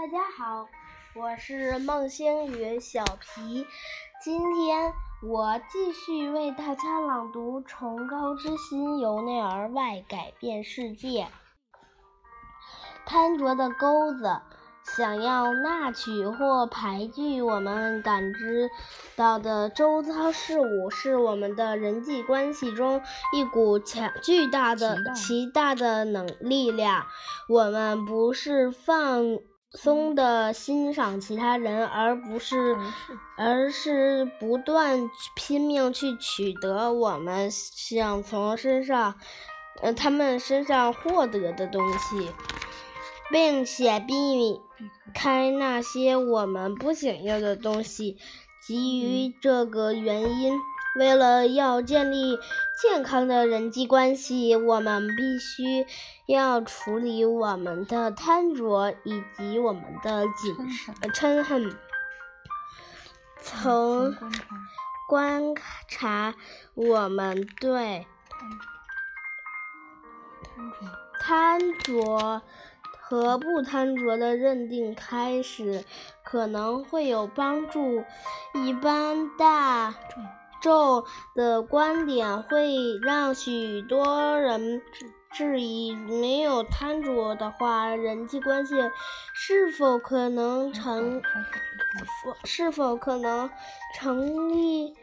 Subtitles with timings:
[0.00, 0.66] 大家好，
[1.14, 3.66] 我是孟星宇小皮。
[4.24, 11.24] 今天我继续为大家朗读《崇高之心由内而外改变世界》。
[13.04, 14.40] 贪着的钩子
[14.96, 18.70] 想要纳取或排拒我们感知
[19.16, 23.02] 到的周遭事物，是我们的人际关系中
[23.34, 27.04] 一股强巨大的、极大的能力量。
[27.50, 29.40] 我们不是放。
[29.72, 32.76] 松的欣赏其他人，而不是，
[33.36, 39.14] 而是不断拼命去取得我们想从身上，
[39.82, 42.30] 呃，他们身上获得的东西，
[43.30, 44.60] 并且避
[45.14, 48.16] 开那些我们不想要的东西。
[48.62, 50.58] 基于这个原因。
[50.96, 52.38] 为了要建立
[52.80, 55.86] 健康的人际关系，我们必须
[56.26, 60.56] 要处理我们的贪着以及我们的谨
[61.12, 61.76] 嗔恨。
[63.40, 64.14] 从
[65.08, 65.54] 观
[65.88, 66.34] 察
[66.74, 68.06] 我们对
[71.20, 72.42] 贪着
[72.82, 75.84] 和不贪着的认定开始，
[76.22, 78.04] 可能会有帮助。
[78.54, 79.94] 一般大。
[80.60, 84.82] 众的观点会让许多人
[85.30, 88.74] 质疑：没有摊主的话，人际关系
[89.34, 91.22] 是否可能成？
[92.44, 93.50] 是否可能
[93.96, 94.94] 成立？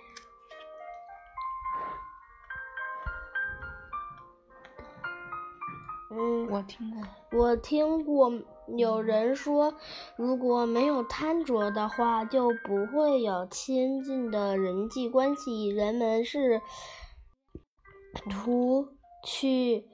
[6.12, 7.04] 嗯，我听过。
[7.32, 8.32] 我听过
[8.76, 9.76] 有人说，
[10.18, 15.70] 如果没有贪着的话，就不会有亲近的人际关系。
[15.70, 16.62] 人们是
[18.30, 18.90] 图
[19.24, 19.86] 去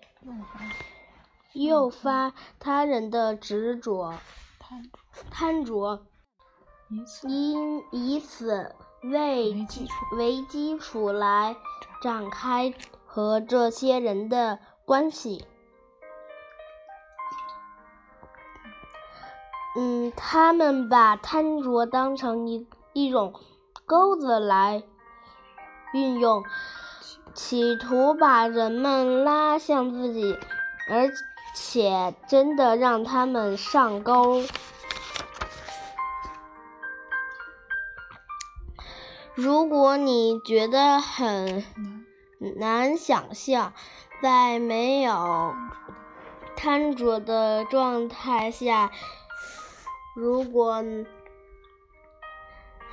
[1.53, 4.15] 诱发他人的执着、
[5.29, 6.07] 贪着，
[7.27, 9.53] 因以此为
[10.17, 11.55] 为基础来
[12.01, 12.73] 展开
[13.05, 15.45] 和这些人的关系。
[19.75, 23.33] 嗯，他们把贪着当成一一种
[23.85, 24.83] 钩子来
[25.93, 26.43] 运用，
[27.33, 30.37] 企图把人们拉向自己，
[30.89, 31.09] 而
[31.55, 34.43] 且真的让他们上钩。
[39.33, 41.63] 如果你觉得很
[42.57, 43.73] 难想象，
[44.21, 45.55] 在没有
[46.55, 48.91] 贪着的状态下，
[50.15, 50.83] 如果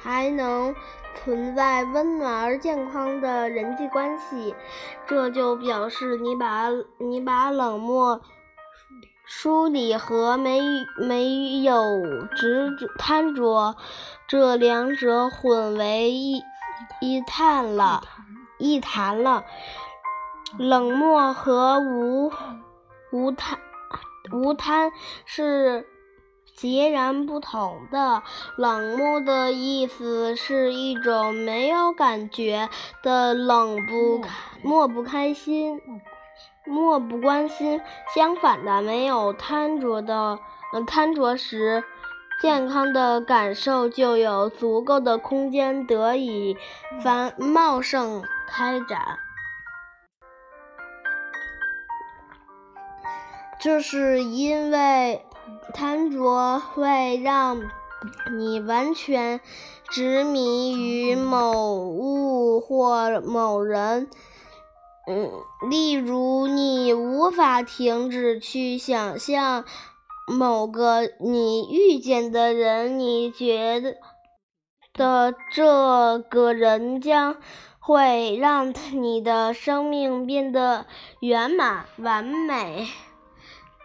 [0.02, 0.74] 还能
[1.14, 4.54] 存在温暖而健康的人际关系，
[5.06, 8.22] 这就表示你把你把冷漠、
[9.26, 10.60] 疏离和没
[10.96, 11.82] 没有
[12.34, 13.76] 执着贪着
[14.26, 16.42] 这两者混为一
[17.02, 18.02] 一谈了，
[18.58, 19.44] 一谈了。
[20.58, 22.32] 冷漠和无
[23.12, 23.58] 无贪
[24.32, 24.90] 无贪
[25.26, 25.86] 是。
[26.60, 28.22] 截然不同的
[28.58, 32.68] 冷漠的意思是一种没有感觉
[33.02, 34.20] 的冷不
[34.62, 35.80] 漠不开心，
[36.66, 37.80] 漠不关心。
[38.14, 40.38] 相反的，没有贪着的，
[40.86, 41.82] 贪着时，
[42.42, 46.58] 健康的感受就有足够的空间得以
[47.02, 49.18] 繁茂盛开展。
[53.58, 55.24] 这是因为。
[55.72, 57.60] 贪着会让
[58.36, 59.40] 你完全
[59.88, 64.08] 执迷于某物或某人，
[65.06, 65.30] 嗯，
[65.68, 69.64] 例如你无法停止去想象
[70.26, 73.96] 某个你遇见的人，你觉得
[74.92, 77.36] 的这个人将
[77.78, 80.86] 会让你的生命变得
[81.20, 82.86] 圆满完美。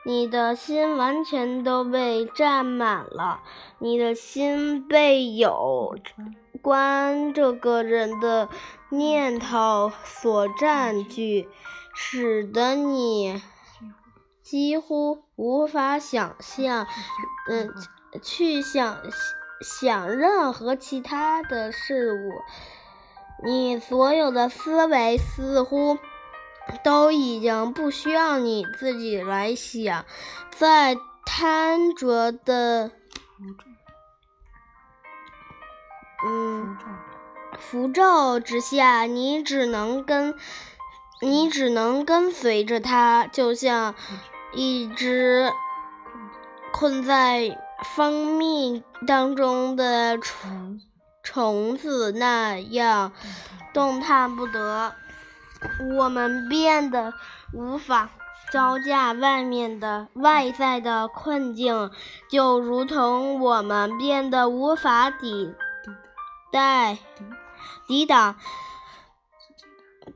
[0.07, 3.39] 你的心完全都被占满了，
[3.79, 5.97] 你的心被有
[6.61, 8.47] 关这个人的
[8.89, 11.49] 念头所占据，
[11.95, 13.41] 使得你
[14.43, 16.85] 几乎无法想象，
[17.49, 17.73] 嗯，
[18.21, 18.99] 去想
[19.61, 22.43] 想任何其他的事物。
[23.43, 25.97] 你所有的思维似乎。
[26.83, 30.05] 都已经不需要你自己来想，
[30.51, 32.91] 在贪着的，
[36.25, 36.77] 嗯，
[37.59, 40.35] 符咒之下，你只能跟，
[41.21, 43.95] 你只能跟随着它，就像
[44.53, 45.51] 一只
[46.71, 47.57] 困在
[47.95, 50.81] 蜂蜜当中的虫
[51.23, 53.11] 虫子那样
[53.73, 54.95] 动弹不得。
[55.97, 57.13] 我们变得
[57.53, 58.09] 无法
[58.51, 61.91] 招架外面的外在的困境，
[62.29, 65.53] 就如同我们变得无法抵
[66.51, 66.97] 待
[67.87, 68.35] 抵挡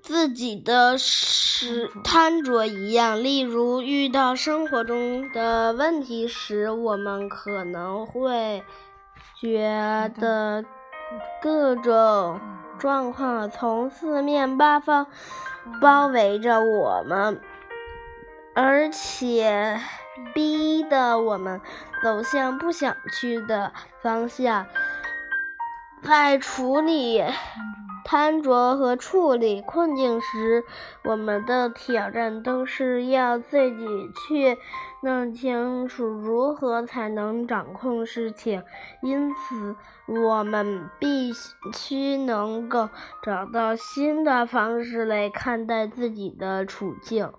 [0.02, 3.24] 自己的时贪着一样。
[3.24, 8.64] 例如，遇到生活中的问题时，我们可能会
[9.42, 10.64] 觉得
[11.42, 12.40] 各种。
[12.80, 15.06] 状况从四面八方
[15.82, 17.40] 包围着我们，
[18.56, 19.80] 而且
[20.34, 21.62] 逼得我们
[22.02, 24.66] 走向不想去的方向。
[26.02, 27.22] 在处理
[28.06, 30.64] 贪着和处理困境时，
[31.04, 33.86] 我们的挑战都是要自己
[34.28, 34.58] 去
[35.02, 38.64] 弄清楚如何才能掌控事情。
[39.02, 39.76] 因此，
[40.08, 41.32] 我们必
[41.74, 42.90] 须能够
[43.24, 47.32] 找到新的方式来看待自己的处境。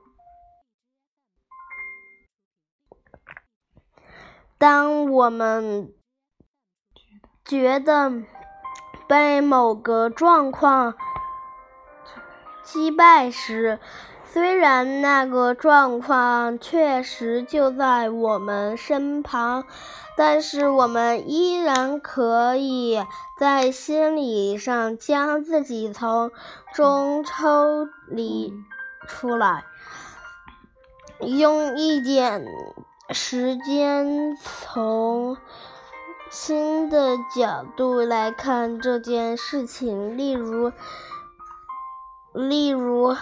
[4.59, 5.95] 当我们
[7.45, 8.13] 觉得，
[9.09, 10.95] 被某个状况
[12.63, 13.81] 击败时，
[14.33, 19.65] 虽然那个状况确实就在我们身旁，
[20.17, 23.05] 但是我们依然可以
[23.41, 26.31] 在心理上将自己从
[26.73, 28.55] 中抽离
[29.09, 29.65] 出来，
[31.19, 32.45] 用一点
[33.11, 35.37] 时间从。
[36.31, 40.71] 新的角度来看这件事情，例如，
[42.33, 43.17] 例如，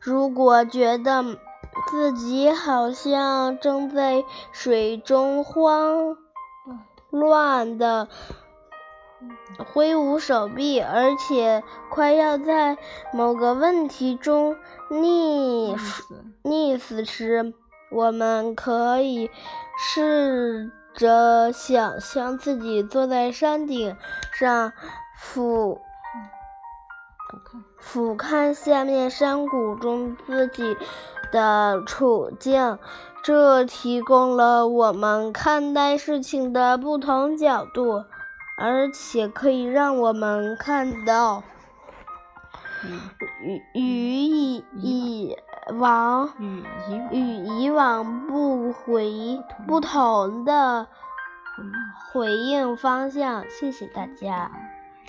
[0.00, 1.22] 如果觉得
[1.88, 6.16] 自己好像正在水中慌
[7.10, 8.08] 乱的
[9.72, 12.78] 挥舞手臂，而且快要在
[13.12, 14.56] 某个问题中
[14.90, 15.78] 溺
[16.42, 17.54] 溺死时，
[17.90, 19.30] 我们可以
[19.78, 20.72] 试。
[20.92, 23.96] 着想象自己坐在山顶
[24.32, 24.72] 上，
[25.16, 25.80] 俯
[27.80, 30.76] 俯瞰下面山谷中自己
[31.32, 32.78] 的处境，
[33.24, 38.04] 这提供了我们看待事情的不同角度，
[38.56, 41.42] 而且可以让我们看到
[43.42, 45.36] 与与以以。
[45.78, 46.32] 往
[47.12, 47.16] 与
[47.60, 50.88] 以往不回不同的
[52.10, 54.50] 回应方向，谢谢大家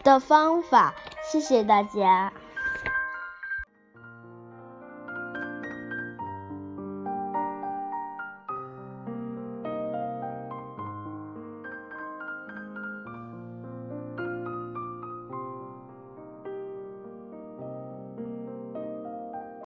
[0.04, 2.32] 的方法，谢谢大家。